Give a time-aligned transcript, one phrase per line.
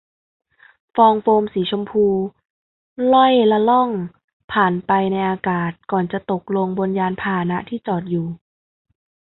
[0.95, 2.05] ฟองโฟมสีชมพู
[3.13, 3.89] ล่อยละล่อง
[4.51, 8.27] ผ่านไปในอากาศ ก่อนจะตกลงบนยานพาหนะที่จอดอยู่